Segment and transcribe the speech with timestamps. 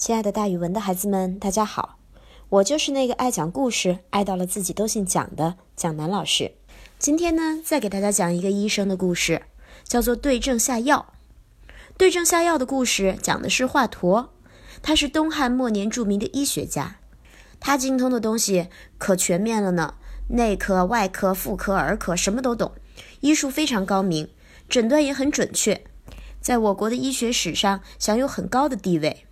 [0.00, 1.98] 亲爱的，大语文的孩子们，大家好！
[2.48, 6.52] 我就是那个爱讲故事、爱到了自己都姓蒋的蒋楠老师。
[6.98, 9.42] 今天呢，再给大家讲一个医生的故事，
[9.84, 11.12] 叫做对症下药。
[11.98, 14.28] 对症下药的故事讲的是华佗，
[14.80, 16.96] 他是东汉末年著名的医学家，
[17.60, 19.96] 他精通的东西可全面了呢，
[20.28, 22.72] 内科、外科、妇科、儿科什么都懂，
[23.20, 24.30] 医术非常高明，
[24.66, 25.84] 诊断也很准确，
[26.40, 29.26] 在我国的医学史上享有很高的地位。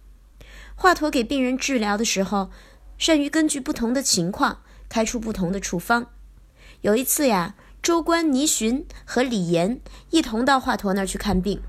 [0.80, 2.50] 华佗给病人治疗的时候，
[2.98, 6.06] 善于根据不同的情况开出不同的处方。
[6.82, 11.60] 有一次呀，州官倪寻和李严一同到华佗那儿去看病，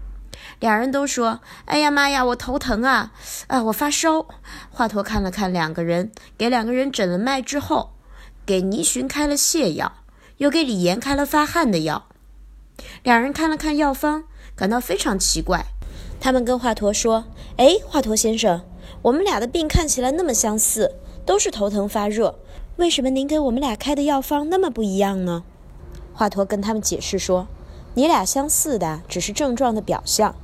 [0.59, 3.11] 两人都说：“哎呀妈呀，我头疼啊，
[3.47, 4.27] 啊，我发烧。”
[4.69, 7.95] 华佗看了看两个人，给两个人诊了脉之后，
[8.45, 9.91] 给倪寻开了泻药，
[10.37, 12.07] 又给李严开了发汗的药。
[13.01, 15.65] 两人看了看药方，感到非常奇怪，
[16.21, 17.25] 他们跟华佗说
[17.57, 18.61] ：“哎，华佗先生。”
[19.01, 20.95] 我们俩的病看起来那么相似，
[21.25, 22.35] 都是头疼发热，
[22.75, 25.45] 为什么您给我们俩开的药方那么不一样呢？
[26.13, 27.47] 华佗跟他们解释说
[27.95, 30.35] ：“你俩相似的只是症状的表象，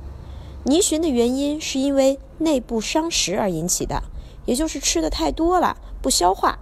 [0.64, 4.02] 泥寻的原因是因为内部伤食而引起的，
[4.46, 6.58] 也就是吃的太多了不消化；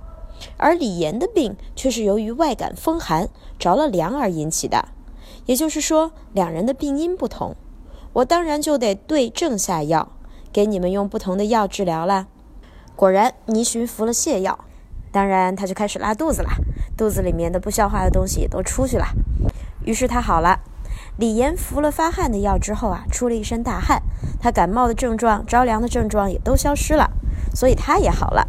[0.57, 4.89] 而李岩的病却是由于外感风寒着了凉而引起的，
[5.47, 7.55] 也就是说两人的病因不同，
[8.15, 10.11] 我当然就得对症下药。”
[10.55, 12.29] 给你们用不同的药治疗了，
[12.95, 14.57] 果然倪寻服了泻药，
[15.11, 16.51] 当然他就开始拉肚子了，
[16.97, 19.09] 肚子里面的不消化的东西都出去了，
[19.85, 20.61] 于是他好了。
[21.19, 24.01] 李岩服了发汗的药之后啊，出了一身大汗，
[24.41, 27.11] 他感冒的症状、着凉的症状也都消失了，
[27.53, 28.47] 所以他也好了。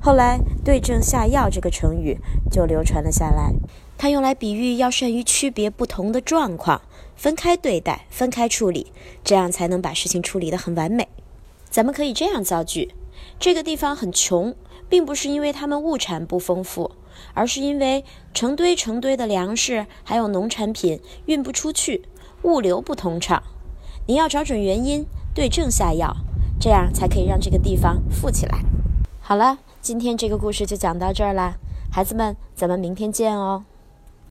[0.00, 2.18] 后来“对症下药”这个成语
[2.50, 3.52] 就流传了下来，
[3.98, 6.80] 它用来比喻要善于区别不同的状况，
[7.14, 8.90] 分开对待、分开处理，
[9.22, 11.06] 这样才能把事情处理得很完美。
[11.74, 12.94] 咱们可以这样造句：
[13.40, 14.54] 这个地方很穷，
[14.88, 16.92] 并不是因为他们物产不丰富，
[17.32, 22.04] 而是因为成堆成堆的粮食还有农产品运不出去，
[22.42, 23.42] 物流不通畅。
[24.06, 25.04] 你要找准原因，
[25.34, 26.14] 对症下药，
[26.60, 28.60] 这样才可以让这个地方富起来。
[29.20, 31.56] 好了，今天这个故事就讲到这儿啦，
[31.90, 33.64] 孩子们，咱们明天见哦。